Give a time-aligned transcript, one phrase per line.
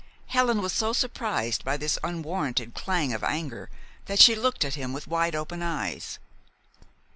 [0.29, 3.69] Helen was so surprised by this unwarranted clang of anger
[4.05, 6.17] that she looked at him with wide open eyes.